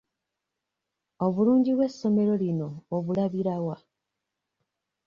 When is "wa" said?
3.65-3.77